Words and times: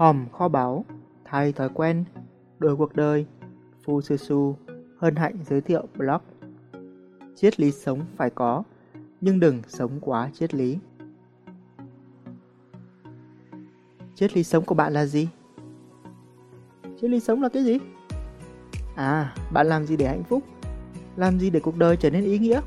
hòm 0.00 0.26
kho 0.32 0.48
báu, 0.48 0.84
thay 1.24 1.52
thói 1.52 1.68
quen, 1.68 2.04
đổi 2.58 2.76
cuộc 2.76 2.96
đời, 2.96 3.26
Phu 3.84 4.00
Sư 4.00 4.16
Su, 4.16 4.56
hân 4.98 5.16
hạnh 5.16 5.36
giới 5.48 5.60
thiệu 5.60 5.86
blog. 5.96 6.20
Triết 7.36 7.60
lý 7.60 7.72
sống 7.72 8.00
phải 8.16 8.30
có, 8.30 8.62
nhưng 9.20 9.40
đừng 9.40 9.62
sống 9.68 9.90
quá 10.00 10.30
triết 10.34 10.54
lý. 10.54 10.78
Triết 14.14 14.36
lý 14.36 14.42
sống 14.44 14.64
của 14.64 14.74
bạn 14.74 14.92
là 14.92 15.06
gì? 15.06 15.28
Triết 17.00 17.10
lý 17.10 17.20
sống 17.20 17.42
là 17.42 17.48
cái 17.48 17.64
gì? 17.64 17.78
À, 18.94 19.34
bạn 19.52 19.66
làm 19.66 19.86
gì 19.86 19.96
để 19.96 20.08
hạnh 20.08 20.24
phúc? 20.24 20.42
Làm 21.16 21.38
gì 21.38 21.50
để 21.50 21.60
cuộc 21.60 21.76
đời 21.76 21.96
trở 21.96 22.10
nên 22.10 22.24
ý 22.24 22.38
nghĩa? 22.38 22.60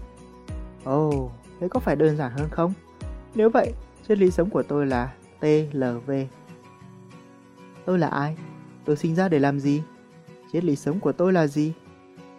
Ồ, 0.84 1.08
oh, 1.08 1.32
thế 1.60 1.68
có 1.68 1.80
phải 1.80 1.96
đơn 1.96 2.18
giản 2.18 2.32
hơn 2.32 2.50
không? 2.52 2.74
Nếu 3.36 3.50
vậy, 3.50 3.74
triết 4.08 4.18
lý 4.18 4.32
sống 4.32 4.50
của 4.50 4.64
tôi 4.64 4.86
là 4.86 5.14
TLV. 5.40 6.12
Tôi 7.86 8.00
là 8.00 8.08
ai? 8.08 8.38
Tôi 8.86 8.96
sinh 8.96 9.16
ra 9.16 9.30
để 9.30 9.40
làm 9.40 9.60
gì? 9.60 9.84
Triết 10.52 10.64
lý 10.64 10.76
sống 10.76 11.00
của 11.00 11.12
tôi 11.12 11.34
là 11.34 11.48
gì? 11.48 11.74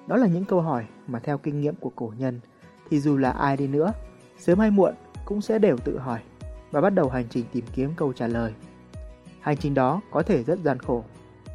Đó 0.06 0.16
là 0.16 0.26
những 0.26 0.44
câu 0.44 0.60
hỏi 0.60 0.86
mà 1.06 1.18
theo 1.18 1.38
kinh 1.38 1.60
nghiệm 1.60 1.74
của 1.74 1.90
cổ 1.96 2.12
nhân 2.18 2.40
thì 2.90 3.00
dù 3.00 3.16
là 3.16 3.30
ai 3.30 3.56
đi 3.56 3.66
nữa, 3.66 3.92
sớm 4.38 4.58
hay 4.58 4.70
muộn 4.70 4.94
cũng 5.24 5.40
sẽ 5.40 5.58
đều 5.58 5.76
tự 5.76 5.98
hỏi 5.98 6.20
và 6.70 6.80
bắt 6.80 6.90
đầu 6.90 7.08
hành 7.08 7.26
trình 7.30 7.44
tìm 7.52 7.64
kiếm 7.72 7.90
câu 7.96 8.12
trả 8.12 8.26
lời. 8.26 8.52
Hành 9.40 9.56
trình 9.56 9.74
đó 9.74 10.00
có 10.10 10.22
thể 10.22 10.42
rất 10.42 10.58
gian 10.58 10.78
khổ, 10.78 11.04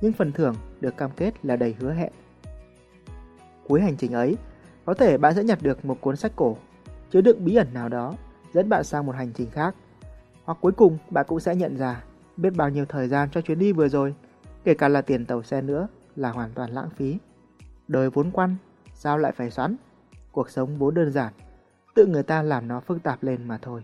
nhưng 0.01 0.13
phần 0.13 0.31
thưởng 0.31 0.55
được 0.81 0.98
cam 0.98 1.12
kết 1.17 1.45
là 1.45 1.55
đầy 1.55 1.76
hứa 1.79 1.93
hẹn. 1.93 2.12
Cuối 3.67 3.81
hành 3.81 3.98
trình 3.98 4.12
ấy, 4.12 4.37
có 4.85 4.93
thể 4.93 5.17
bạn 5.17 5.35
sẽ 5.35 5.43
nhặt 5.43 5.59
được 5.62 5.85
một 5.85 5.98
cuốn 6.01 6.15
sách 6.15 6.31
cổ 6.35 6.57
chứa 7.12 7.21
đựng 7.21 7.45
bí 7.45 7.55
ẩn 7.55 7.67
nào 7.73 7.90
đó 7.90 8.15
dẫn 8.53 8.70
bạn 8.70 8.84
sang 8.84 9.05
một 9.05 9.15
hành 9.15 9.31
trình 9.35 9.49
khác. 9.51 9.76
Hoặc 10.43 10.57
cuối 10.62 10.71
cùng 10.71 10.98
bạn 11.09 11.26
cũng 11.29 11.40
sẽ 11.40 11.55
nhận 11.55 11.77
ra 11.77 12.03
biết 12.41 12.53
bao 12.55 12.70
nhiêu 12.70 12.85
thời 12.85 13.07
gian 13.07 13.29
cho 13.31 13.41
chuyến 13.41 13.59
đi 13.59 13.71
vừa 13.71 13.88
rồi, 13.88 14.16
kể 14.63 14.73
cả 14.73 14.88
là 14.88 15.02
tiền 15.02 15.26
tàu 15.26 15.43
xe 15.43 15.62
nữa 15.62 15.87
là 16.15 16.32
hoàn 16.32 16.51
toàn 16.54 16.71
lãng 16.71 16.90
phí. 16.90 17.18
Đời 17.87 18.09
vốn 18.09 18.31
quăn, 18.31 18.55
sao 18.93 19.18
lại 19.18 19.31
phải 19.31 19.51
xoắn? 19.51 19.76
Cuộc 20.31 20.49
sống 20.49 20.77
vốn 20.77 20.93
đơn 20.93 21.12
giản, 21.12 21.34
tự 21.96 22.05
người 22.05 22.23
ta 22.23 22.41
làm 22.41 22.68
nó 22.68 22.79
phức 22.79 23.04
tạp 23.04 23.23
lên 23.23 23.48
mà 23.48 23.57
thôi. 23.62 23.84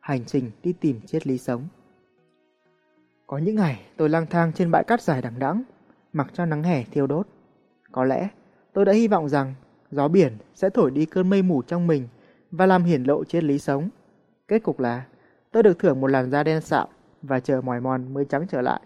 Hành 0.00 0.24
trình 0.24 0.50
đi 0.62 0.72
tìm 0.72 1.00
triết 1.06 1.26
lý 1.26 1.38
sống 1.38 1.68
Có 3.26 3.38
những 3.38 3.56
ngày 3.56 3.86
tôi 3.96 4.08
lang 4.08 4.26
thang 4.26 4.52
trên 4.52 4.70
bãi 4.70 4.84
cát 4.84 5.02
dài 5.02 5.22
đằng 5.22 5.38
đẵng, 5.38 5.62
mặc 6.12 6.26
cho 6.32 6.46
nắng 6.46 6.62
hè 6.62 6.84
thiêu 6.84 7.06
đốt. 7.06 7.28
Có 7.92 8.04
lẽ 8.04 8.28
tôi 8.72 8.84
đã 8.84 8.92
hy 8.92 9.08
vọng 9.08 9.28
rằng 9.28 9.54
gió 9.90 10.08
biển 10.08 10.32
sẽ 10.54 10.70
thổi 10.70 10.90
đi 10.90 11.06
cơn 11.06 11.30
mây 11.30 11.42
mù 11.42 11.62
trong 11.62 11.86
mình 11.86 12.08
và 12.50 12.66
làm 12.66 12.84
hiển 12.84 13.02
lộ 13.02 13.24
triết 13.24 13.44
lý 13.44 13.58
sống. 13.58 13.88
Kết 14.48 14.58
cục 14.58 14.80
là 14.80 15.04
tôi 15.56 15.62
được 15.62 15.78
thưởng 15.78 16.00
một 16.00 16.06
làn 16.06 16.30
da 16.30 16.42
đen 16.42 16.60
sạm 16.60 16.88
và 17.22 17.40
chờ 17.40 17.60
mỏi 17.60 17.80
mòn 17.80 18.14
mới 18.14 18.24
trắng 18.24 18.46
trở 18.48 18.60
lại. 18.60 18.80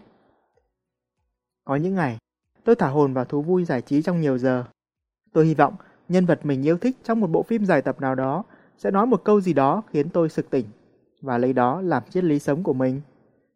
Có 1.65 1.75
những 1.75 1.95
ngày, 1.95 2.17
tôi 2.63 2.75
thả 2.75 2.87
hồn 2.87 3.13
vào 3.13 3.25
thú 3.25 3.41
vui 3.41 3.65
giải 3.65 3.81
trí 3.81 4.01
trong 4.01 4.21
nhiều 4.21 4.37
giờ. 4.37 4.63
Tôi 5.33 5.45
hy 5.45 5.53
vọng 5.53 5.75
nhân 6.09 6.25
vật 6.25 6.39
mình 6.43 6.63
yêu 6.63 6.77
thích 6.77 6.97
trong 7.03 7.19
một 7.19 7.27
bộ 7.27 7.43
phim 7.43 7.65
dài 7.65 7.81
tập 7.81 8.01
nào 8.01 8.15
đó 8.15 8.43
sẽ 8.77 8.91
nói 8.91 9.05
một 9.05 9.23
câu 9.23 9.41
gì 9.41 9.53
đó 9.53 9.83
khiến 9.91 10.09
tôi 10.09 10.29
sực 10.29 10.49
tỉnh 10.49 10.65
và 11.21 11.37
lấy 11.37 11.53
đó 11.53 11.81
làm 11.81 12.03
triết 12.09 12.23
lý 12.23 12.39
sống 12.39 12.63
của 12.63 12.73
mình. 12.73 13.01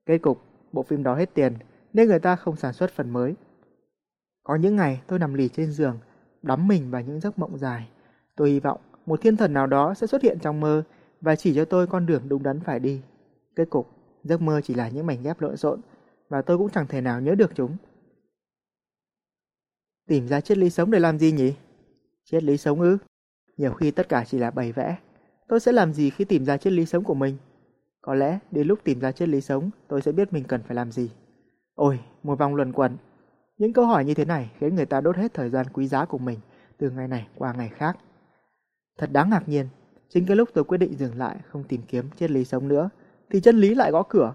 Kết 0.05 0.17
cục, 0.17 0.41
bộ 0.71 0.83
phim 0.83 1.03
đó 1.03 1.15
hết 1.15 1.33
tiền 1.33 1.53
nên 1.93 2.07
người 2.07 2.19
ta 2.19 2.35
không 2.35 2.55
sản 2.55 2.73
xuất 2.73 2.91
phần 2.91 3.09
mới. 3.09 3.35
Có 4.43 4.55
những 4.55 4.75
ngày 4.75 5.01
tôi 5.07 5.19
nằm 5.19 5.33
lì 5.33 5.49
trên 5.49 5.71
giường, 5.71 5.99
đắm 6.41 6.67
mình 6.67 6.91
vào 6.91 7.01
những 7.01 7.19
giấc 7.19 7.39
mộng 7.39 7.57
dài. 7.57 7.87
Tôi 8.35 8.49
hy 8.49 8.59
vọng 8.59 8.79
một 9.05 9.21
thiên 9.21 9.37
thần 9.37 9.53
nào 9.53 9.67
đó 9.67 9.93
sẽ 9.93 10.07
xuất 10.07 10.21
hiện 10.21 10.39
trong 10.39 10.59
mơ 10.59 10.83
và 11.21 11.35
chỉ 11.35 11.55
cho 11.55 11.65
tôi 11.65 11.87
con 11.87 12.05
đường 12.05 12.23
đúng 12.27 12.43
đắn 12.43 12.59
phải 12.59 12.79
đi. 12.79 13.01
Kết 13.55 13.69
cục, 13.69 13.89
giấc 14.23 14.41
mơ 14.41 14.61
chỉ 14.63 14.73
là 14.73 14.89
những 14.89 15.05
mảnh 15.05 15.23
ghép 15.23 15.41
lộn 15.41 15.57
xộn 15.57 15.81
và 16.29 16.41
tôi 16.41 16.57
cũng 16.57 16.69
chẳng 16.69 16.87
thể 16.87 17.01
nào 17.01 17.21
nhớ 17.21 17.35
được 17.35 17.51
chúng. 17.55 17.77
Tìm 20.07 20.27
ra 20.27 20.41
triết 20.41 20.57
lý 20.57 20.69
sống 20.69 20.91
để 20.91 20.99
làm 20.99 21.19
gì 21.19 21.31
nhỉ? 21.31 21.53
Triết 22.23 22.43
lý 22.43 22.57
sống 22.57 22.81
ư? 22.81 22.97
Nhiều 23.57 23.73
khi 23.73 23.91
tất 23.91 24.09
cả 24.09 24.25
chỉ 24.27 24.39
là 24.39 24.51
bày 24.51 24.71
vẽ. 24.71 24.97
Tôi 25.47 25.59
sẽ 25.59 25.71
làm 25.71 25.93
gì 25.93 26.09
khi 26.09 26.25
tìm 26.25 26.45
ra 26.45 26.57
triết 26.57 26.73
lý 26.73 26.85
sống 26.85 27.03
của 27.03 27.13
mình? 27.13 27.37
Có 28.01 28.13
lẽ 28.13 28.39
đến 28.51 28.67
lúc 28.67 28.79
tìm 28.83 28.99
ra 28.99 29.11
triết 29.11 29.29
lý 29.29 29.41
sống, 29.41 29.69
tôi 29.87 30.01
sẽ 30.01 30.11
biết 30.11 30.33
mình 30.33 30.43
cần 30.43 30.63
phải 30.63 30.75
làm 30.75 30.91
gì. 30.91 31.11
Ôi, 31.75 31.99
một 32.23 32.39
vòng 32.39 32.55
luẩn 32.55 32.71
quẩn. 32.71 32.97
Những 33.57 33.73
câu 33.73 33.85
hỏi 33.85 34.05
như 34.05 34.13
thế 34.13 34.25
này 34.25 34.51
khiến 34.59 34.75
người 34.75 34.85
ta 34.85 35.01
đốt 35.01 35.15
hết 35.17 35.33
thời 35.33 35.49
gian 35.49 35.65
quý 35.73 35.87
giá 35.87 36.05
của 36.05 36.17
mình 36.17 36.39
từ 36.77 36.89
ngày 36.89 37.07
này 37.07 37.27
qua 37.35 37.53
ngày 37.53 37.69
khác. 37.69 37.97
Thật 38.97 39.09
đáng 39.11 39.29
ngạc 39.29 39.49
nhiên, 39.49 39.67
chính 40.09 40.25
cái 40.25 40.35
lúc 40.35 40.49
tôi 40.53 40.63
quyết 40.63 40.77
định 40.77 40.97
dừng 40.97 41.17
lại 41.17 41.37
không 41.49 41.63
tìm 41.63 41.81
kiếm 41.87 42.09
triết 42.15 42.31
lý 42.31 42.45
sống 42.45 42.67
nữa, 42.67 42.89
thì 43.29 43.41
chân 43.41 43.57
lý 43.57 43.75
lại 43.75 43.91
gõ 43.91 44.03
cửa. 44.03 44.33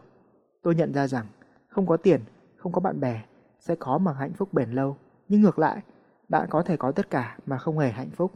Tôi 0.62 0.74
nhận 0.74 0.92
ra 0.92 1.06
rằng 1.06 1.26
không 1.68 1.86
có 1.86 1.96
tiền, 1.96 2.20
không 2.56 2.72
có 2.72 2.80
bạn 2.80 3.00
bè 3.00 3.22
sẽ 3.60 3.76
khó 3.80 3.98
mà 3.98 4.12
hạnh 4.12 4.32
phúc 4.32 4.52
bền 4.52 4.70
lâu 4.70 4.96
nhưng 5.28 5.40
ngược 5.40 5.58
lại, 5.58 5.82
bạn 6.28 6.46
có 6.50 6.62
thể 6.62 6.76
có 6.76 6.92
tất 6.92 7.10
cả 7.10 7.38
mà 7.46 7.58
không 7.58 7.78
hề 7.78 7.90
hạnh 7.90 8.10
phúc. 8.10 8.32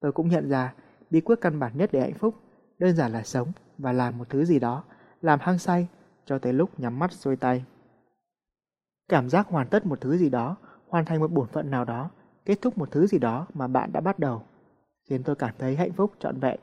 Tôi 0.00 0.12
cũng 0.12 0.28
nhận 0.28 0.48
ra 0.48 0.74
bí 1.10 1.20
quyết 1.20 1.40
căn 1.40 1.58
bản 1.58 1.72
nhất 1.74 1.90
để 1.92 2.00
hạnh 2.00 2.14
phúc 2.14 2.34
đơn 2.78 2.96
giản 2.96 3.12
là 3.12 3.22
sống 3.22 3.52
và 3.78 3.92
làm 3.92 4.18
một 4.18 4.28
thứ 4.30 4.44
gì 4.44 4.58
đó, 4.58 4.84
làm 5.22 5.38
hăng 5.42 5.58
say 5.58 5.88
cho 6.24 6.38
tới 6.38 6.52
lúc 6.52 6.80
nhắm 6.80 6.98
mắt 6.98 7.12
xuôi 7.12 7.36
tay. 7.36 7.64
Cảm 9.08 9.30
giác 9.30 9.48
hoàn 9.48 9.66
tất 9.68 9.86
một 9.86 10.00
thứ 10.00 10.16
gì 10.16 10.28
đó, 10.28 10.56
hoàn 10.88 11.04
thành 11.04 11.20
một 11.20 11.32
bổn 11.32 11.48
phận 11.48 11.70
nào 11.70 11.84
đó, 11.84 12.10
kết 12.44 12.58
thúc 12.62 12.78
một 12.78 12.90
thứ 12.90 13.06
gì 13.06 13.18
đó 13.18 13.46
mà 13.54 13.66
bạn 13.66 13.92
đã 13.92 14.00
bắt 14.00 14.18
đầu, 14.18 14.42
khiến 15.04 15.22
tôi 15.22 15.36
cảm 15.36 15.54
thấy 15.58 15.76
hạnh 15.76 15.92
phúc 15.92 16.12
trọn 16.18 16.40
vẹn. 16.40 16.60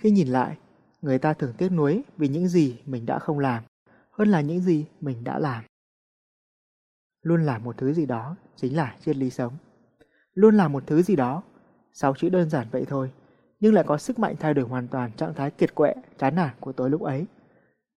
Khi 0.00 0.10
nhìn 0.10 0.28
lại, 0.28 0.56
người 1.02 1.18
ta 1.18 1.32
thường 1.32 1.52
tiếc 1.58 1.72
nuối 1.72 2.02
vì 2.16 2.28
những 2.28 2.48
gì 2.48 2.80
mình 2.86 3.06
đã 3.06 3.18
không 3.18 3.38
làm, 3.38 3.62
hơn 4.10 4.28
là 4.28 4.40
những 4.40 4.60
gì 4.60 4.86
mình 5.00 5.24
đã 5.24 5.38
làm. 5.38 5.64
Luôn 7.22 7.42
làm 7.42 7.64
một 7.64 7.78
thứ 7.78 7.92
gì 7.92 8.06
đó 8.06 8.36
chính 8.56 8.76
là 8.76 8.96
triết 9.00 9.16
lý 9.16 9.30
sống. 9.30 9.56
Luôn 10.34 10.56
làm 10.56 10.72
một 10.72 10.86
thứ 10.86 11.02
gì 11.02 11.16
đó, 11.16 11.42
sáu 11.92 12.14
chữ 12.14 12.28
đơn 12.28 12.50
giản 12.50 12.66
vậy 12.70 12.84
thôi, 12.88 13.10
nhưng 13.60 13.74
lại 13.74 13.84
có 13.86 13.98
sức 13.98 14.18
mạnh 14.18 14.34
thay 14.40 14.54
đổi 14.54 14.64
hoàn 14.64 14.88
toàn 14.88 15.12
trạng 15.12 15.34
thái 15.34 15.50
kiệt 15.50 15.74
quệ, 15.74 15.94
chán 16.18 16.34
nản 16.34 16.50
của 16.60 16.72
tôi 16.72 16.90
lúc 16.90 17.02
ấy. 17.02 17.26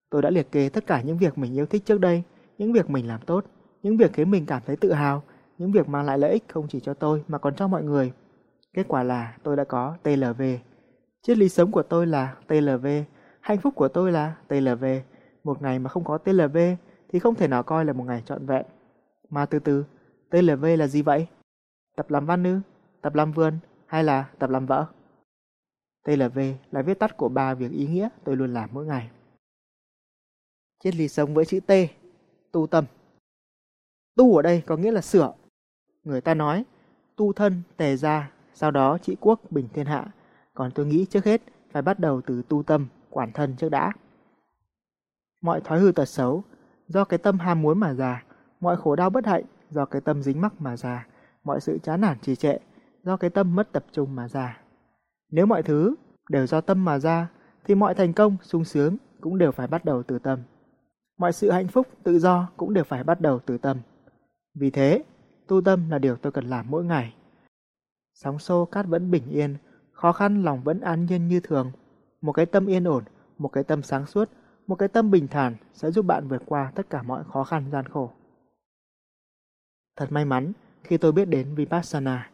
Tôi 0.09 0.21
đã 0.21 0.29
liệt 0.29 0.51
kê 0.51 0.69
tất 0.69 0.87
cả 0.87 1.01
những 1.01 1.17
việc 1.17 1.37
mình 1.37 1.53
yêu 1.53 1.65
thích 1.65 1.85
trước 1.85 1.99
đây, 1.99 2.23
những 2.57 2.73
việc 2.73 2.89
mình 2.89 3.07
làm 3.07 3.21
tốt, 3.25 3.45
những 3.83 3.97
việc 3.97 4.13
khiến 4.13 4.31
mình 4.31 4.45
cảm 4.45 4.61
thấy 4.65 4.75
tự 4.75 4.93
hào, 4.93 5.23
những 5.63 5.71
việc 5.71 5.89
mang 5.89 6.05
lại 6.05 6.17
lợi 6.17 6.31
ích 6.31 6.43
không 6.49 6.67
chỉ 6.67 6.79
cho 6.79 6.93
tôi 6.93 7.23
mà 7.27 7.37
còn 7.37 7.55
cho 7.55 7.67
mọi 7.67 7.83
người. 7.83 8.13
Kết 8.73 8.87
quả 8.87 9.03
là 9.03 9.37
tôi 9.43 9.55
đã 9.55 9.63
có 9.63 9.97
TLV. 10.03 10.41
Triết 11.21 11.37
lý 11.37 11.49
sống 11.49 11.71
của 11.71 11.83
tôi 11.83 12.07
là 12.07 12.35
TLV, 12.47 12.87
hạnh 13.41 13.57
phúc 13.57 13.73
của 13.75 13.87
tôi 13.87 14.11
là 14.11 14.35
TLV. 14.47 14.85
Một 15.43 15.61
ngày 15.61 15.79
mà 15.79 15.89
không 15.89 16.03
có 16.03 16.17
TLV 16.17 16.57
thì 17.09 17.19
không 17.19 17.35
thể 17.35 17.47
nào 17.47 17.63
coi 17.63 17.85
là 17.85 17.93
một 17.93 18.03
ngày 18.03 18.23
trọn 18.25 18.45
vẹn. 18.45 18.65
Mà 19.29 19.45
từ 19.45 19.59
từ, 19.59 19.85
TLV 20.29 20.65
là 20.77 20.87
gì 20.87 21.01
vậy? 21.01 21.27
Tập 21.95 22.11
làm 22.11 22.25
văn 22.25 22.43
ư? 22.43 22.59
Tập 23.01 23.15
làm 23.15 23.31
vườn? 23.31 23.57
Hay 23.85 24.03
là 24.03 24.29
tập 24.39 24.49
làm 24.49 24.65
vợ? 24.65 24.85
TLV 26.05 26.39
là 26.71 26.81
viết 26.81 26.99
tắt 26.99 27.17
của 27.17 27.29
ba 27.29 27.53
việc 27.53 27.71
ý 27.71 27.87
nghĩa 27.87 28.09
tôi 28.23 28.35
luôn 28.35 28.53
làm 28.53 28.69
mỗi 28.73 28.85
ngày. 28.85 29.09
Triết 30.83 30.95
lý 30.95 31.07
sống 31.07 31.33
với 31.33 31.45
chữ 31.45 31.59
T, 31.59 31.71
tu 32.51 32.67
tâm. 32.67 32.85
Tu 34.15 34.35
ở 34.35 34.41
đây 34.41 34.63
có 34.65 34.77
nghĩa 34.77 34.91
là 34.91 35.01
sửa. 35.01 35.33
Người 36.03 36.21
ta 36.21 36.33
nói, 36.33 36.65
tu 37.15 37.33
thân, 37.33 37.61
tề 37.77 37.95
gia, 37.95 38.31
sau 38.53 38.71
đó 38.71 38.97
trị 38.97 39.15
quốc, 39.19 39.39
bình 39.51 39.67
thiên 39.73 39.85
hạ. 39.85 40.05
Còn 40.53 40.71
tôi 40.71 40.85
nghĩ 40.85 41.05
trước 41.05 41.25
hết 41.25 41.41
phải 41.71 41.81
bắt 41.81 41.99
đầu 41.99 42.21
từ 42.21 42.41
tu 42.49 42.63
tâm, 42.63 42.87
quản 43.09 43.31
thân 43.31 43.55
trước 43.57 43.69
đã. 43.69 43.91
Mọi 45.41 45.61
thói 45.61 45.79
hư 45.79 45.91
tật 45.91 46.05
xấu, 46.05 46.43
do 46.87 47.03
cái 47.03 47.17
tâm 47.17 47.39
ham 47.39 47.61
muốn 47.61 47.79
mà 47.79 47.93
già, 47.93 48.23
Mọi 48.63 48.77
khổ 48.77 48.95
đau 48.95 49.09
bất 49.09 49.25
hạnh 49.25 49.43
do 49.69 49.85
cái 49.85 50.01
tâm 50.01 50.23
dính 50.23 50.41
mắc 50.41 50.53
mà 50.59 50.77
ra, 50.77 51.07
mọi 51.43 51.61
sự 51.61 51.77
chán 51.83 52.01
nản 52.01 52.17
trì 52.19 52.35
trệ 52.35 52.57
do 53.03 53.17
cái 53.17 53.29
tâm 53.29 53.55
mất 53.55 53.71
tập 53.71 53.85
trung 53.91 54.15
mà 54.15 54.27
ra. 54.27 54.61
Nếu 55.31 55.45
mọi 55.45 55.63
thứ 55.63 55.95
đều 56.29 56.47
do 56.47 56.61
tâm 56.61 56.85
mà 56.85 56.99
ra, 56.99 57.29
thì 57.65 57.75
mọi 57.75 57.95
thành 57.95 58.13
công, 58.13 58.37
sung 58.41 58.65
sướng 58.65 58.97
cũng 59.21 59.37
đều 59.37 59.51
phải 59.51 59.67
bắt 59.67 59.85
đầu 59.85 60.03
từ 60.03 60.19
tâm. 60.19 60.39
Mọi 61.17 61.33
sự 61.33 61.51
hạnh 61.51 61.67
phúc, 61.67 61.87
tự 62.03 62.19
do 62.19 62.49
cũng 62.57 62.73
đều 62.73 62.83
phải 62.83 63.03
bắt 63.03 63.21
đầu 63.21 63.39
từ 63.39 63.57
tâm. 63.57 63.77
Vì 64.55 64.71
thế, 64.71 65.03
tu 65.47 65.61
tâm 65.61 65.89
là 65.89 65.99
điều 65.99 66.15
tôi 66.15 66.31
cần 66.31 66.45
làm 66.45 66.65
mỗi 66.69 66.85
ngày. 66.85 67.13
Sóng 68.13 68.39
xô 68.39 68.65
cát 68.65 68.85
vẫn 68.87 69.11
bình 69.11 69.29
yên, 69.29 69.55
khó 69.91 70.11
khăn 70.11 70.43
lòng 70.43 70.63
vẫn 70.63 70.79
an 70.79 71.05
nhiên 71.05 71.27
như 71.27 71.39
thường. 71.39 71.71
Một 72.21 72.31
cái 72.31 72.45
tâm 72.45 72.65
yên 72.65 72.83
ổn, 72.83 73.03
một 73.37 73.47
cái 73.47 73.63
tâm 73.63 73.83
sáng 73.83 74.05
suốt, 74.05 74.29
một 74.67 74.75
cái 74.75 74.87
tâm 74.87 75.11
bình 75.11 75.27
thản 75.27 75.55
sẽ 75.73 75.91
giúp 75.91 76.05
bạn 76.05 76.27
vượt 76.27 76.41
qua 76.45 76.71
tất 76.75 76.89
cả 76.89 77.03
mọi 77.03 77.23
khó 77.23 77.43
khăn 77.43 77.65
gian 77.71 77.85
khổ. 77.87 78.11
Thật 79.95 80.11
may 80.11 80.25
mắn 80.25 80.51
khi 80.83 80.97
tôi 80.97 81.11
biết 81.11 81.25
đến 81.25 81.55
Vipassana. 81.55 82.29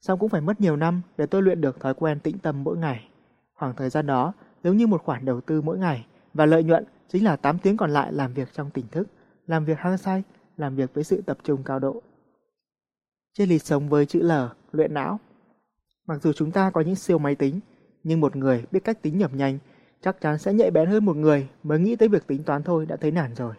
song 0.00 0.18
cũng 0.18 0.28
phải 0.28 0.40
mất 0.40 0.60
nhiều 0.60 0.76
năm 0.76 1.02
để 1.16 1.26
tôi 1.26 1.42
luyện 1.42 1.60
được 1.60 1.80
thói 1.80 1.94
quen 1.94 2.20
tĩnh 2.20 2.38
tâm 2.38 2.64
mỗi 2.64 2.76
ngày. 2.76 3.08
Khoảng 3.54 3.76
thời 3.76 3.90
gian 3.90 4.06
đó 4.06 4.32
giống 4.64 4.76
như 4.76 4.86
một 4.86 5.02
khoản 5.04 5.24
đầu 5.24 5.40
tư 5.40 5.62
mỗi 5.62 5.78
ngày 5.78 6.06
và 6.34 6.46
lợi 6.46 6.64
nhuận 6.64 6.84
chính 7.08 7.24
là 7.24 7.36
8 7.36 7.58
tiếng 7.58 7.76
còn 7.76 7.90
lại 7.90 8.12
làm 8.12 8.34
việc 8.34 8.48
trong 8.52 8.70
tỉnh 8.70 8.88
thức, 8.88 9.08
làm 9.46 9.64
việc 9.64 9.78
hăng 9.78 9.98
say, 9.98 10.22
làm 10.56 10.76
việc 10.76 10.94
với 10.94 11.04
sự 11.04 11.22
tập 11.22 11.38
trung 11.44 11.62
cao 11.64 11.78
độ. 11.78 12.02
Triết 13.32 13.48
lý 13.48 13.58
sống 13.58 13.88
với 13.88 14.06
chữ 14.06 14.22
L, 14.22 14.32
luyện 14.72 14.94
não. 14.94 15.20
Mặc 16.06 16.22
dù 16.22 16.32
chúng 16.32 16.50
ta 16.50 16.70
có 16.70 16.80
những 16.80 16.96
siêu 16.96 17.18
máy 17.18 17.34
tính, 17.34 17.60
nhưng 18.04 18.20
một 18.20 18.36
người 18.36 18.64
biết 18.70 18.84
cách 18.84 19.02
tính 19.02 19.18
nhẩm 19.18 19.36
nhanh 19.36 19.58
chắc 20.00 20.20
chắn 20.20 20.38
sẽ 20.38 20.52
nhạy 20.52 20.70
bén 20.70 20.88
hơn 20.88 21.04
một 21.04 21.16
người 21.16 21.48
mới 21.62 21.78
nghĩ 21.78 21.96
tới 21.96 22.08
việc 22.08 22.26
tính 22.26 22.42
toán 22.42 22.62
thôi 22.62 22.86
đã 22.86 22.96
thấy 22.96 23.10
nản 23.10 23.34
rồi. 23.34 23.54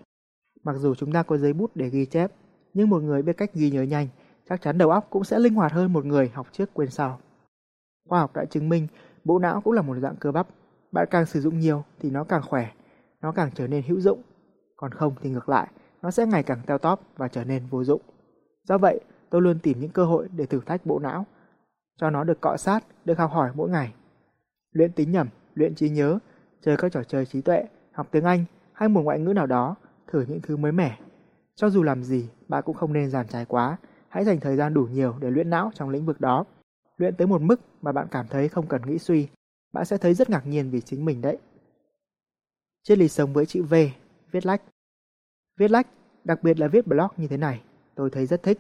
Mặc 0.63 0.75
dù 0.77 0.95
chúng 0.95 1.12
ta 1.12 1.23
có 1.23 1.38
giấy 1.38 1.53
bút 1.53 1.71
để 1.75 1.89
ghi 1.89 2.06
chép, 2.06 2.31
nhưng 2.73 2.89
một 2.89 3.01
người 3.01 3.21
biết 3.21 3.38
cách 3.38 3.53
ghi 3.53 3.71
nhớ 3.71 3.83
nhanh, 3.83 4.07
chắc 4.50 4.62
chắn 4.62 4.77
đầu 4.77 4.89
óc 4.89 5.07
cũng 5.09 5.23
sẽ 5.23 5.39
linh 5.39 5.53
hoạt 5.53 5.71
hơn 5.71 5.94
một 5.94 6.06
người 6.06 6.31
học 6.33 6.47
trước 6.51 6.69
quên 6.73 6.89
sau. 6.89 7.19
Khoa 8.09 8.19
học 8.19 8.35
đã 8.35 8.45
chứng 8.45 8.69
minh 8.69 8.88
bộ 9.23 9.39
não 9.39 9.62
cũng 9.62 9.73
là 9.73 9.81
một 9.81 9.97
dạng 10.00 10.15
cơ 10.15 10.31
bắp. 10.31 10.47
Bạn 10.91 11.07
càng 11.12 11.25
sử 11.25 11.41
dụng 11.41 11.59
nhiều 11.59 11.83
thì 12.00 12.09
nó 12.09 12.23
càng 12.23 12.41
khỏe, 12.41 12.71
nó 13.21 13.31
càng 13.31 13.50
trở 13.56 13.68
nên 13.68 13.83
hữu 13.88 14.00
dụng. 14.00 14.21
Còn 14.75 14.91
không 14.91 15.15
thì 15.21 15.29
ngược 15.29 15.50
lại, 15.50 15.68
nó 16.01 16.12
sẽ 16.12 16.25
ngày 16.25 16.44
càng 16.44 16.62
teo 16.65 16.77
tóp 16.77 17.01
và 17.18 17.27
trở 17.27 17.44
nên 17.44 17.65
vô 17.69 17.83
dụng. 17.83 18.01
Do 18.63 18.77
vậy, 18.77 19.00
tôi 19.31 19.42
luôn 19.42 19.60
tìm 19.60 19.80
những 19.80 19.92
cơ 19.92 20.06
hội 20.06 20.28
để 20.36 20.45
thử 20.45 20.60
thách 20.66 20.86
bộ 20.86 21.00
não, 21.00 21.25
cho 21.98 22.10
nó 22.10 22.24
được 22.24 22.42
cọ 22.42 22.57
sát, 22.57 22.83
được 23.06 23.18
học 23.18 23.31
hỏi 23.31 23.51
mỗi 23.56 23.69
ngày. 23.69 23.94
Luyện 24.72 24.92
tính 24.92 25.12
nhẩm, 25.12 25.28
luyện 25.56 25.75
trí 25.75 25.89
nhớ, 25.89 26.19
chơi 26.62 26.78
các 26.78 26.92
trò 26.92 27.04
chơi 27.04 27.25
trí 27.25 27.42
tuệ, 27.42 27.63
học 27.92 28.07
tiếng 28.12 28.24
Anh 28.24 28.45
hay 28.74 28.89
một 28.89 29.01
ngoại 29.01 29.19
ngữ 29.19 29.33
nào 29.33 29.48
đó, 29.48 29.75
thử 30.07 30.25
những 30.28 30.42
thứ 30.42 30.57
mới 30.57 30.72
mẻ. 30.72 31.00
Cho 31.56 31.69
dù 31.69 31.83
làm 31.83 32.04
gì, 32.04 32.30
bạn 32.48 32.63
cũng 32.66 32.75
không 32.75 32.94
nên 32.94 33.10
giàn 33.10 33.28
trải 33.28 33.45
quá, 33.45 33.78
hãy 34.10 34.25
dành 34.25 34.39
thời 34.39 34.56
gian 34.56 34.74
đủ 34.74 34.83
nhiều 34.83 35.16
để 35.19 35.31
luyện 35.31 35.50
não 35.50 35.72
trong 35.75 35.89
lĩnh 35.89 36.06
vực 36.06 36.22
đó. 36.22 36.45
Luyện 36.98 37.16
tới 37.16 37.28
một 37.28 37.42
mức 37.42 37.62
mà 37.81 37.92
bạn 37.92 38.07
cảm 38.12 38.28
thấy 38.28 38.50
không 38.50 38.68
cần 38.68 38.81
nghĩ 38.86 39.00
suy, 39.00 39.28
bạn 39.74 39.86
sẽ 39.86 39.98
thấy 39.98 40.13
rất 40.13 40.30
ngạc 40.30 40.48
nhiên 40.48 40.69
vì 40.69 40.81
chính 40.81 41.06
mình 41.06 41.22
đấy. 41.22 41.38
Triết 42.83 42.98
lý 42.98 43.07
sống 43.07 43.33
với 43.33 43.45
chữ 43.45 43.63
V, 43.63 43.75
viết 44.31 44.45
lách. 44.45 44.62
Viết 45.57 45.72
lách, 45.72 45.88
đặc 46.24 46.44
biệt 46.44 46.60
là 46.60 46.68
viết 46.68 46.88
blog 46.88 47.07
như 47.18 47.28
thế 47.28 47.38
này, 47.38 47.62
tôi 47.95 48.10
thấy 48.10 48.25
rất 48.25 48.44
thích. 48.44 48.60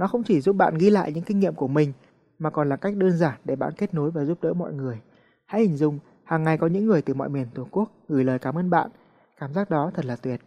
Nó 0.00 0.06
không 0.06 0.22
chỉ 0.24 0.40
giúp 0.40 0.56
bạn 0.56 0.78
ghi 0.78 0.90
lại 0.90 1.12
những 1.12 1.24
kinh 1.24 1.40
nghiệm 1.40 1.54
của 1.54 1.68
mình, 1.68 1.92
mà 2.38 2.50
còn 2.50 2.68
là 2.68 2.76
cách 2.76 2.96
đơn 2.96 3.16
giản 3.16 3.40
để 3.44 3.56
bạn 3.56 3.72
kết 3.76 3.94
nối 3.94 4.10
và 4.10 4.24
giúp 4.24 4.38
đỡ 4.42 4.52
mọi 4.52 4.72
người. 4.72 5.00
Hãy 5.46 5.60
hình 5.60 5.76
dung, 5.76 5.98
hàng 6.24 6.42
ngày 6.42 6.58
có 6.58 6.66
những 6.66 6.86
người 6.86 7.02
từ 7.02 7.14
mọi 7.14 7.28
miền 7.28 7.46
Tổ 7.54 7.66
quốc 7.70 7.90
gửi 8.08 8.24
lời 8.24 8.38
cảm 8.38 8.58
ơn 8.58 8.70
bạn. 8.70 8.90
Cảm 9.40 9.54
giác 9.54 9.70
đó 9.70 9.90
thật 9.94 10.04
là 10.04 10.16
tuyệt. 10.16 10.40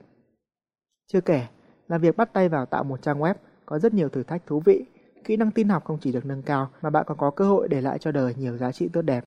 Chưa 1.07 1.21
kể, 1.21 1.47
là 1.87 1.97
việc 1.97 2.17
bắt 2.17 2.33
tay 2.33 2.49
vào 2.49 2.65
tạo 2.65 2.83
một 2.83 3.01
trang 3.01 3.19
web 3.19 3.33
có 3.65 3.79
rất 3.79 3.93
nhiều 3.93 4.09
thử 4.09 4.23
thách 4.23 4.45
thú 4.45 4.59
vị. 4.59 4.85
Kỹ 5.23 5.37
năng 5.37 5.51
tin 5.51 5.69
học 5.69 5.85
không 5.85 5.97
chỉ 6.01 6.11
được 6.11 6.25
nâng 6.25 6.41
cao 6.41 6.69
mà 6.81 6.89
bạn 6.89 7.03
còn 7.07 7.17
có 7.17 7.31
cơ 7.31 7.45
hội 7.45 7.67
để 7.67 7.81
lại 7.81 7.99
cho 7.99 8.11
đời 8.11 8.35
nhiều 8.37 8.57
giá 8.57 8.71
trị 8.71 8.89
tốt 8.93 9.01
đẹp. 9.01 9.23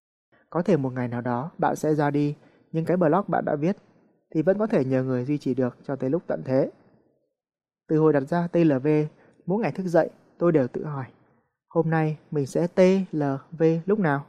Có 0.50 0.62
thể 0.62 0.76
một 0.76 0.92
ngày 0.92 1.08
nào 1.08 1.20
đó 1.20 1.50
bạn 1.58 1.76
sẽ 1.76 1.94
ra 1.94 2.10
đi, 2.10 2.34
nhưng 2.72 2.84
cái 2.84 2.96
blog 2.96 3.24
bạn 3.28 3.44
đã 3.44 3.56
viết 3.56 3.76
thì 4.34 4.42
vẫn 4.42 4.58
có 4.58 4.66
thể 4.66 4.84
nhờ 4.84 5.02
người 5.02 5.24
duy 5.24 5.38
trì 5.38 5.54
được 5.54 5.76
cho 5.86 5.96
tới 5.96 6.10
lúc 6.10 6.22
tận 6.26 6.42
thế. 6.44 6.70
Từ 7.88 7.98
hồi 7.98 8.12
đặt 8.12 8.22
ra 8.28 8.48
TLV, 8.48 8.86
mỗi 9.46 9.62
ngày 9.62 9.72
thức 9.72 9.86
dậy 9.86 10.10
tôi 10.38 10.52
đều 10.52 10.68
tự 10.68 10.84
hỏi, 10.84 11.04
hôm 11.68 11.90
nay 11.90 12.18
mình 12.30 12.46
sẽ 12.46 12.66
TLV 12.66 13.62
lúc 13.86 13.98
nào? 13.98 14.26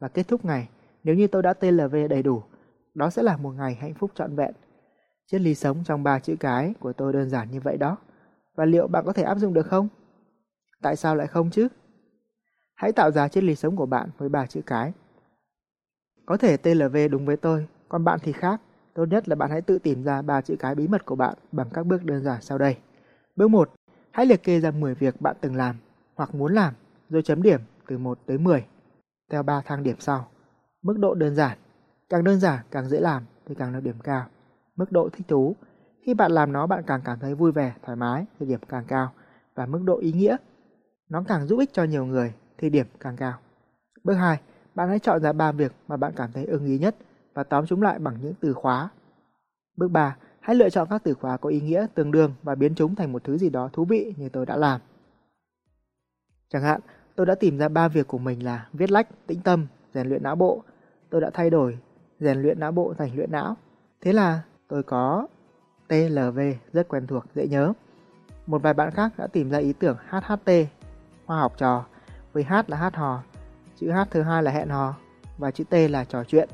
Và 0.00 0.08
kết 0.08 0.28
thúc 0.28 0.44
ngày, 0.44 0.68
nếu 1.04 1.14
như 1.14 1.26
tôi 1.26 1.42
đã 1.42 1.54
TLV 1.54 1.96
đầy 2.10 2.22
đủ, 2.22 2.42
đó 2.94 3.10
sẽ 3.10 3.22
là 3.22 3.36
một 3.36 3.50
ngày 3.50 3.74
hạnh 3.74 3.94
phúc 3.94 4.10
trọn 4.14 4.36
vẹn. 4.36 4.54
Triết 5.26 5.40
lý 5.40 5.54
sống 5.54 5.84
trong 5.84 6.02
ba 6.02 6.18
chữ 6.18 6.36
cái 6.40 6.74
của 6.80 6.92
tôi 6.92 7.12
đơn 7.12 7.30
giản 7.30 7.50
như 7.50 7.60
vậy 7.60 7.76
đó. 7.76 7.96
Và 8.54 8.64
liệu 8.64 8.86
bạn 8.86 9.04
có 9.06 9.12
thể 9.12 9.22
áp 9.22 9.38
dụng 9.38 9.54
được 9.54 9.66
không? 9.66 9.88
Tại 10.82 10.96
sao 10.96 11.16
lại 11.16 11.26
không 11.26 11.50
chứ? 11.50 11.68
Hãy 12.74 12.92
tạo 12.92 13.10
ra 13.10 13.28
triết 13.28 13.44
lý 13.44 13.54
sống 13.54 13.76
của 13.76 13.86
bạn 13.86 14.10
với 14.18 14.28
ba 14.28 14.46
chữ 14.46 14.62
cái. 14.66 14.92
Có 16.26 16.36
thể 16.36 16.56
TLV 16.56 16.96
đúng 17.10 17.26
với 17.26 17.36
tôi, 17.36 17.66
còn 17.88 18.04
bạn 18.04 18.18
thì 18.22 18.32
khác. 18.32 18.60
Tốt 18.94 19.04
nhất 19.04 19.28
là 19.28 19.36
bạn 19.36 19.50
hãy 19.50 19.62
tự 19.62 19.78
tìm 19.78 20.04
ra 20.04 20.22
ba 20.22 20.40
chữ 20.40 20.56
cái 20.58 20.74
bí 20.74 20.88
mật 20.88 21.04
của 21.06 21.16
bạn 21.16 21.34
bằng 21.52 21.66
các 21.72 21.86
bước 21.86 22.04
đơn 22.04 22.22
giản 22.22 22.42
sau 22.42 22.58
đây. 22.58 22.76
Bước 23.36 23.48
1. 23.48 23.70
Hãy 24.14 24.26
liệt 24.26 24.42
kê 24.42 24.60
ra 24.60 24.70
10 24.70 24.94
việc 24.94 25.20
bạn 25.20 25.36
từng 25.40 25.56
làm 25.56 25.76
hoặc 26.14 26.34
muốn 26.34 26.54
làm, 26.54 26.74
rồi 27.08 27.22
chấm 27.22 27.42
điểm 27.42 27.60
từ 27.86 27.98
1 27.98 28.18
tới 28.26 28.38
10 28.38 28.66
theo 29.30 29.42
3 29.42 29.62
thang 29.66 29.82
điểm 29.82 29.96
sau. 29.98 30.28
Mức 30.82 30.98
độ 30.98 31.14
đơn 31.14 31.34
giản, 31.34 31.58
càng 32.08 32.24
đơn 32.24 32.40
giản 32.40 32.64
càng 32.70 32.88
dễ 32.88 33.00
làm 33.00 33.22
thì 33.46 33.54
càng 33.54 33.72
được 33.72 33.80
điểm 33.80 33.94
cao. 34.02 34.26
Mức 34.76 34.92
độ 34.92 35.08
thích 35.12 35.28
thú, 35.28 35.56
khi 36.02 36.14
bạn 36.14 36.32
làm 36.32 36.52
nó 36.52 36.66
bạn 36.66 36.84
càng 36.86 37.00
cảm 37.04 37.18
thấy 37.18 37.34
vui 37.34 37.52
vẻ, 37.52 37.74
thoải 37.82 37.96
mái 37.96 38.26
thì 38.38 38.46
điểm 38.46 38.60
càng 38.68 38.84
cao. 38.88 39.12
Và 39.54 39.66
mức 39.66 39.80
độ 39.84 39.98
ý 39.98 40.12
nghĩa, 40.12 40.36
nó 41.08 41.24
càng 41.28 41.46
giúp 41.46 41.58
ích 41.58 41.70
cho 41.72 41.84
nhiều 41.84 42.06
người 42.06 42.34
thì 42.58 42.70
điểm 42.70 42.86
càng 43.00 43.16
cao. 43.16 43.38
Bước 44.04 44.14
2, 44.14 44.40
bạn 44.74 44.88
hãy 44.88 44.98
chọn 44.98 45.22
ra 45.22 45.32
3 45.32 45.52
việc 45.52 45.72
mà 45.88 45.96
bạn 45.96 46.12
cảm 46.16 46.32
thấy 46.32 46.44
ưng 46.44 46.66
ý 46.66 46.78
nhất 46.78 46.96
và 47.34 47.44
tóm 47.44 47.66
chúng 47.66 47.82
lại 47.82 47.98
bằng 47.98 48.16
những 48.22 48.34
từ 48.40 48.54
khóa. 48.54 48.88
Bước 49.76 49.88
3, 49.88 50.16
hãy 50.44 50.56
lựa 50.56 50.70
chọn 50.70 50.88
các 50.90 51.04
từ 51.04 51.14
khóa 51.14 51.36
có 51.36 51.48
ý 51.48 51.60
nghĩa 51.60 51.86
tương 51.94 52.10
đương 52.10 52.34
và 52.42 52.54
biến 52.54 52.74
chúng 52.74 52.94
thành 52.94 53.12
một 53.12 53.24
thứ 53.24 53.38
gì 53.38 53.50
đó 53.50 53.70
thú 53.72 53.84
vị 53.84 54.14
như 54.16 54.28
tôi 54.28 54.46
đã 54.46 54.56
làm. 54.56 54.80
Chẳng 56.48 56.62
hạn, 56.62 56.80
tôi 57.16 57.26
đã 57.26 57.34
tìm 57.34 57.58
ra 57.58 57.68
ba 57.68 57.88
việc 57.88 58.08
của 58.08 58.18
mình 58.18 58.44
là 58.44 58.68
viết 58.72 58.90
lách, 58.90 59.26
tĩnh 59.26 59.40
tâm, 59.40 59.66
rèn 59.94 60.08
luyện 60.08 60.22
não 60.22 60.36
bộ. 60.36 60.62
Tôi 61.10 61.20
đã 61.20 61.30
thay 61.34 61.50
đổi 61.50 61.78
rèn 62.20 62.42
luyện 62.42 62.60
não 62.60 62.72
bộ 62.72 62.94
thành 62.98 63.16
luyện 63.16 63.32
não. 63.32 63.56
Thế 64.00 64.12
là 64.12 64.42
tôi 64.68 64.82
có 64.82 65.26
TLV 65.88 66.38
rất 66.72 66.88
quen 66.88 67.06
thuộc, 67.06 67.24
dễ 67.34 67.48
nhớ. 67.48 67.72
Một 68.46 68.62
vài 68.62 68.74
bạn 68.74 68.90
khác 68.90 69.12
đã 69.16 69.26
tìm 69.26 69.50
ra 69.50 69.58
ý 69.58 69.72
tưởng 69.72 69.96
HHT, 70.08 70.50
hoa 71.26 71.40
học 71.40 71.54
trò, 71.58 71.84
với 72.32 72.44
H 72.44 72.54
là 72.66 72.76
hát 72.76 72.96
hò, 72.96 73.22
chữ 73.76 73.92
H 73.92 73.98
thứ 74.10 74.22
hai 74.22 74.42
là 74.42 74.50
hẹn 74.50 74.68
hò 74.68 74.94
và 75.38 75.50
chữ 75.50 75.64
T 75.64 75.74
là 75.90 76.04
trò 76.04 76.24
chuyện. 76.24 76.48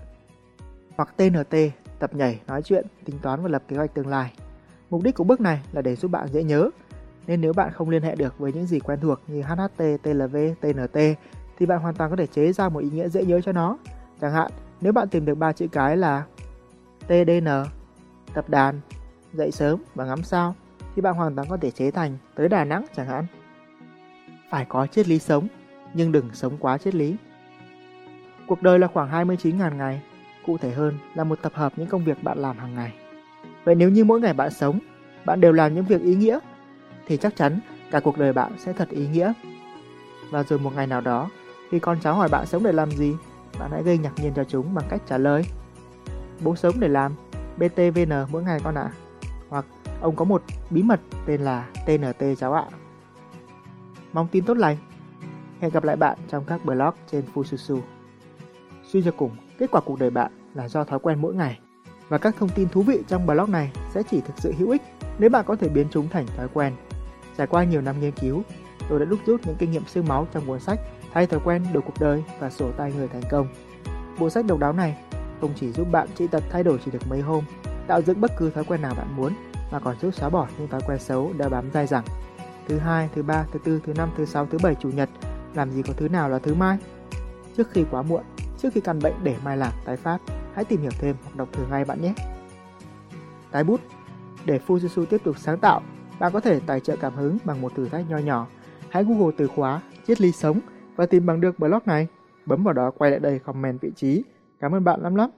Hoặc 0.96 1.14
TNT, 1.16 1.54
tập 2.00 2.14
nhảy, 2.14 2.40
nói 2.46 2.62
chuyện, 2.62 2.86
tính 3.04 3.18
toán 3.22 3.42
và 3.42 3.48
lập 3.48 3.62
kế 3.68 3.76
hoạch 3.76 3.94
tương 3.94 4.06
lai. 4.06 4.32
Mục 4.90 5.02
đích 5.02 5.14
của 5.14 5.24
bước 5.24 5.40
này 5.40 5.60
là 5.72 5.82
để 5.82 5.96
giúp 5.96 6.10
bạn 6.10 6.28
dễ 6.28 6.42
nhớ, 6.42 6.70
nên 7.26 7.40
nếu 7.40 7.52
bạn 7.52 7.72
không 7.72 7.90
liên 7.90 8.02
hệ 8.02 8.14
được 8.14 8.38
với 8.38 8.52
những 8.52 8.66
gì 8.66 8.80
quen 8.80 8.98
thuộc 9.00 9.20
như 9.26 9.42
HHT, 9.42 10.02
TLV, 10.02 10.36
TNT 10.60 10.98
thì 11.58 11.66
bạn 11.66 11.80
hoàn 11.80 11.94
toàn 11.94 12.10
có 12.10 12.16
thể 12.16 12.26
chế 12.26 12.52
ra 12.52 12.68
một 12.68 12.80
ý 12.80 12.90
nghĩa 12.90 13.08
dễ 13.08 13.24
nhớ 13.24 13.40
cho 13.40 13.52
nó. 13.52 13.78
Chẳng 14.20 14.32
hạn, 14.32 14.50
nếu 14.80 14.92
bạn 14.92 15.08
tìm 15.08 15.24
được 15.24 15.34
ba 15.34 15.52
chữ 15.52 15.68
cái 15.72 15.96
là 15.96 16.24
TDN, 17.06 17.48
tập 18.34 18.48
đàn, 18.48 18.80
dậy 19.32 19.50
sớm 19.50 19.82
và 19.94 20.04
ngắm 20.04 20.22
sao 20.22 20.54
thì 20.94 21.02
bạn 21.02 21.14
hoàn 21.14 21.36
toàn 21.36 21.48
có 21.48 21.56
thể 21.56 21.70
chế 21.70 21.90
thành 21.90 22.16
tới 22.34 22.48
Đà 22.48 22.64
Nẵng 22.64 22.86
chẳng 22.96 23.06
hạn. 23.06 23.26
Phải 24.50 24.66
có 24.68 24.86
triết 24.86 25.08
lý 25.08 25.18
sống, 25.18 25.48
nhưng 25.94 26.12
đừng 26.12 26.30
sống 26.32 26.56
quá 26.60 26.78
triết 26.78 26.94
lý. 26.94 27.16
Cuộc 28.46 28.62
đời 28.62 28.78
là 28.78 28.86
khoảng 28.86 29.10
29.000 29.10 29.76
ngày, 29.76 30.02
cụ 30.46 30.58
thể 30.58 30.70
hơn 30.70 30.98
là 31.14 31.24
một 31.24 31.42
tập 31.42 31.52
hợp 31.54 31.72
những 31.76 31.88
công 31.88 32.04
việc 32.04 32.22
bạn 32.22 32.38
làm 32.38 32.58
hàng 32.58 32.74
ngày. 32.74 32.92
Vậy 33.64 33.74
nếu 33.74 33.90
như 33.90 34.04
mỗi 34.04 34.20
ngày 34.20 34.32
bạn 34.32 34.50
sống, 34.50 34.78
bạn 35.24 35.40
đều 35.40 35.52
làm 35.52 35.74
những 35.74 35.84
việc 35.84 36.02
ý 36.02 36.14
nghĩa, 36.14 36.38
thì 37.06 37.16
chắc 37.16 37.36
chắn 37.36 37.60
cả 37.90 38.00
cuộc 38.00 38.18
đời 38.18 38.32
bạn 38.32 38.52
sẽ 38.58 38.72
thật 38.72 38.88
ý 38.88 39.08
nghĩa. 39.08 39.32
Và 40.30 40.42
rồi 40.42 40.58
một 40.58 40.74
ngày 40.76 40.86
nào 40.86 41.00
đó, 41.00 41.30
khi 41.70 41.78
con 41.78 41.98
cháu 42.00 42.14
hỏi 42.14 42.28
bạn 42.28 42.46
sống 42.46 42.64
để 42.64 42.72
làm 42.72 42.90
gì, 42.90 43.14
bạn 43.58 43.70
hãy 43.70 43.82
gây 43.82 43.98
ngạc 43.98 44.12
nhiên 44.16 44.32
cho 44.36 44.44
chúng 44.44 44.74
bằng 44.74 44.84
cách 44.88 45.02
trả 45.08 45.18
lời. 45.18 45.44
Bố 46.40 46.56
sống 46.56 46.74
để 46.78 46.88
làm 46.88 47.14
BTVN 47.56 48.12
mỗi 48.32 48.42
ngày 48.42 48.60
con 48.64 48.74
ạ. 48.74 48.82
À. 48.82 48.92
Hoặc 49.48 49.64
ông 50.00 50.16
có 50.16 50.24
một 50.24 50.42
bí 50.70 50.82
mật 50.82 51.00
tên 51.26 51.40
là 51.40 51.68
TNT 51.86 52.24
cháu 52.38 52.52
ạ. 52.52 52.64
Mong 54.12 54.28
tin 54.28 54.44
tốt 54.44 54.56
lành. 54.56 54.76
Hẹn 55.60 55.70
gặp 55.70 55.84
lại 55.84 55.96
bạn 55.96 56.18
trong 56.28 56.44
các 56.44 56.64
blog 56.64 56.94
trên 57.10 57.24
Fususu. 57.34 57.80
Suy 58.84 59.02
cho 59.02 59.10
cùng, 59.10 59.30
kết 59.60 59.70
quả 59.70 59.80
cuộc 59.80 59.98
đời 59.98 60.10
bạn 60.10 60.32
là 60.54 60.68
do 60.68 60.84
thói 60.84 60.98
quen 60.98 61.18
mỗi 61.20 61.34
ngày. 61.34 61.58
Và 62.08 62.18
các 62.18 62.34
thông 62.38 62.48
tin 62.48 62.68
thú 62.68 62.82
vị 62.82 62.98
trong 63.08 63.26
blog 63.26 63.52
này 63.52 63.72
sẽ 63.90 64.02
chỉ 64.10 64.20
thực 64.20 64.34
sự 64.36 64.52
hữu 64.58 64.70
ích 64.70 64.82
nếu 65.18 65.30
bạn 65.30 65.44
có 65.46 65.56
thể 65.56 65.68
biến 65.68 65.86
chúng 65.90 66.08
thành 66.08 66.26
thói 66.36 66.48
quen. 66.54 66.72
Trải 67.38 67.46
qua 67.46 67.64
nhiều 67.64 67.80
năm 67.80 68.00
nghiên 68.00 68.12
cứu, 68.12 68.42
tôi 68.88 68.98
đã 68.98 69.04
đúc 69.04 69.18
rút 69.26 69.40
những 69.46 69.56
kinh 69.58 69.70
nghiệm 69.70 69.86
xương 69.86 70.08
máu 70.08 70.26
trong 70.32 70.46
cuốn 70.46 70.60
sách 70.60 70.80
Thay 71.12 71.26
thói 71.26 71.40
quen 71.44 71.66
đổi 71.72 71.82
cuộc 71.82 72.00
đời 72.00 72.24
và 72.38 72.50
sổ 72.50 72.70
tay 72.76 72.92
người 72.96 73.08
thành 73.08 73.22
công. 73.30 73.48
Bộ 74.18 74.30
sách 74.30 74.44
độc 74.46 74.58
đáo 74.58 74.72
này 74.72 74.96
không 75.40 75.52
chỉ 75.56 75.72
giúp 75.72 75.88
bạn 75.90 76.08
trị 76.14 76.26
tật 76.26 76.42
thay 76.50 76.62
đổi 76.62 76.78
chỉ 76.84 76.90
được 76.90 77.08
mấy 77.08 77.20
hôm, 77.20 77.44
tạo 77.86 78.02
dựng 78.02 78.20
bất 78.20 78.30
cứ 78.38 78.50
thói 78.50 78.64
quen 78.64 78.82
nào 78.82 78.94
bạn 78.94 79.16
muốn, 79.16 79.32
mà 79.72 79.78
còn 79.78 79.96
giúp 80.00 80.14
xóa 80.14 80.28
bỏ 80.28 80.48
những 80.58 80.68
thói 80.68 80.80
quen 80.86 80.98
xấu 80.98 81.32
đã 81.38 81.48
bám 81.48 81.70
dai 81.70 81.86
dẳng. 81.86 82.04
Thứ 82.68 82.78
hai, 82.78 83.08
thứ 83.14 83.22
ba, 83.22 83.44
thứ 83.52 83.58
tư, 83.64 83.80
thứ 83.86 83.92
năm, 83.94 84.10
thứ 84.16 84.24
sáu, 84.24 84.46
thứ 84.46 84.58
bảy, 84.62 84.74
chủ 84.74 84.90
nhật, 84.90 85.08
làm 85.54 85.70
gì 85.70 85.82
có 85.82 85.92
thứ 85.96 86.08
nào 86.08 86.28
là 86.28 86.38
thứ 86.38 86.54
mai? 86.54 86.78
Trước 87.56 87.70
khi 87.70 87.84
quá 87.90 88.02
muộn, 88.02 88.22
trước 88.62 88.72
khi 88.72 88.80
căn 88.80 88.98
bệnh 89.02 89.14
để 89.22 89.36
mai 89.44 89.56
lạc 89.56 89.72
tái 89.84 89.96
phát, 89.96 90.18
hãy 90.54 90.64
tìm 90.64 90.80
hiểu 90.80 90.90
thêm 90.98 91.16
hoặc 91.24 91.36
đọc 91.36 91.48
thử 91.52 91.66
ngay 91.70 91.84
bạn 91.84 92.02
nhé. 92.02 92.14
Tái 93.50 93.64
bút 93.64 93.80
Để 94.44 94.60
Fujitsu 94.66 95.04
tiếp 95.04 95.20
tục 95.24 95.38
sáng 95.38 95.58
tạo, 95.58 95.82
bạn 96.18 96.32
có 96.32 96.40
thể 96.40 96.60
tài 96.66 96.80
trợ 96.80 96.96
cảm 96.96 97.14
hứng 97.14 97.38
bằng 97.44 97.60
một 97.60 97.72
thử 97.74 97.88
thách 97.88 98.10
nho 98.10 98.18
nhỏ. 98.18 98.46
Hãy 98.90 99.04
Google 99.04 99.34
từ 99.36 99.46
khóa 99.46 99.80
triết 100.06 100.20
lý 100.20 100.32
sống 100.32 100.60
và 100.96 101.06
tìm 101.06 101.26
bằng 101.26 101.40
được 101.40 101.58
blog 101.58 101.80
này. 101.86 102.06
Bấm 102.46 102.64
vào 102.64 102.74
đó 102.74 102.90
quay 102.98 103.10
lại 103.10 103.20
đây 103.20 103.38
comment 103.38 103.80
vị 103.80 103.90
trí. 103.96 104.24
Cảm 104.60 104.74
ơn 104.74 104.84
bạn 104.84 105.00
lắm 105.02 105.14
lắm. 105.14 105.30